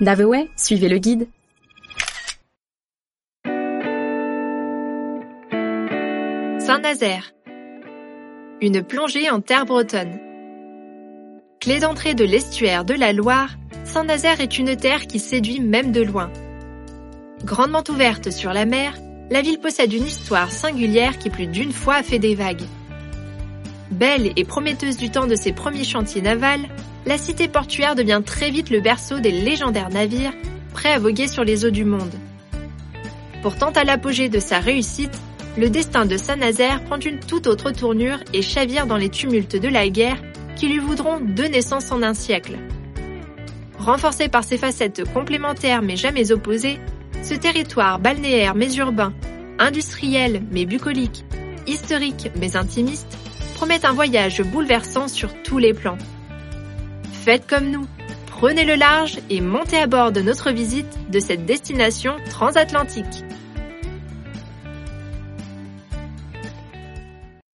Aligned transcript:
Naveway, 0.00 0.48
suivez 0.56 0.88
le 0.88 0.96
guide. 0.96 1.28
Saint-Nazaire. 6.58 7.34
Une 8.62 8.82
plongée 8.82 9.28
en 9.28 9.42
terre 9.42 9.66
bretonne. 9.66 10.18
Clé 11.60 11.80
d'entrée 11.80 12.14
de 12.14 12.24
l'estuaire 12.24 12.86
de 12.86 12.94
la 12.94 13.12
Loire, 13.12 13.50
Saint-Nazaire 13.84 14.40
est 14.40 14.58
une 14.58 14.74
terre 14.74 15.06
qui 15.06 15.18
séduit 15.18 15.60
même 15.60 15.92
de 15.92 16.00
loin. 16.00 16.30
Grandement 17.44 17.84
ouverte 17.90 18.30
sur 18.30 18.54
la 18.54 18.64
mer, 18.64 18.94
la 19.28 19.42
ville 19.42 19.58
possède 19.58 19.92
une 19.92 20.06
histoire 20.06 20.50
singulière 20.50 21.18
qui 21.18 21.28
plus 21.28 21.46
d'une 21.46 21.72
fois 21.72 21.96
a 21.96 22.02
fait 22.02 22.18
des 22.18 22.34
vagues. 22.34 22.64
Belle 23.90 24.32
et 24.36 24.44
prometteuse 24.44 24.96
du 24.96 25.10
temps 25.10 25.26
de 25.26 25.34
ses 25.34 25.52
premiers 25.52 25.84
chantiers 25.84 26.22
navals, 26.22 26.68
la 27.06 27.18
cité 27.18 27.48
portuaire 27.48 27.94
devient 27.94 28.22
très 28.24 28.50
vite 28.50 28.70
le 28.70 28.80
berceau 28.80 29.18
des 29.18 29.32
légendaires 29.32 29.90
navires 29.90 30.32
prêts 30.72 30.92
à 30.92 30.98
voguer 30.98 31.26
sur 31.26 31.44
les 31.44 31.64
eaux 31.64 31.70
du 31.70 31.84
monde. 31.84 32.14
Pourtant, 33.42 33.70
à 33.70 33.84
l'apogée 33.84 34.28
de 34.28 34.38
sa 34.38 34.60
réussite, 34.60 35.18
le 35.58 35.70
destin 35.70 36.06
de 36.06 36.16
Saint-Nazaire 36.16 36.84
prend 36.84 37.00
une 37.00 37.18
toute 37.18 37.48
autre 37.48 37.72
tournure 37.72 38.18
et 38.32 38.42
chavire 38.42 38.86
dans 38.86 38.96
les 38.96 39.08
tumultes 39.08 39.56
de 39.56 39.68
la 39.68 39.88
guerre 39.88 40.22
qui 40.54 40.68
lui 40.68 40.78
voudront 40.78 41.20
deux 41.20 41.48
naissances 41.48 41.90
en 41.90 42.02
un 42.02 42.14
siècle. 42.14 42.58
Renforcé 43.78 44.28
par 44.28 44.44
ses 44.44 44.58
facettes 44.58 45.02
complémentaires 45.12 45.82
mais 45.82 45.96
jamais 45.96 46.30
opposées, 46.32 46.78
ce 47.22 47.34
territoire 47.34 47.98
balnéaire 47.98 48.54
mais 48.54 48.72
urbain, 48.74 49.12
industriel 49.58 50.42
mais 50.52 50.66
bucolique, 50.66 51.24
historique 51.66 52.30
mais 52.38 52.56
intimiste, 52.56 53.18
promet 53.60 53.84
un 53.84 53.92
voyage 53.92 54.40
bouleversant 54.40 55.06
sur 55.06 55.34
tous 55.42 55.58
les 55.58 55.74
plans. 55.74 55.98
Faites 57.12 57.46
comme 57.46 57.68
nous, 57.70 57.86
prenez 58.26 58.64
le 58.64 58.74
large 58.74 59.18
et 59.28 59.42
montez 59.42 59.76
à 59.76 59.86
bord 59.86 60.12
de 60.12 60.22
notre 60.22 60.50
visite 60.50 60.86
de 61.10 61.20
cette 61.20 61.44
destination 61.44 62.16
transatlantique. 62.30 63.22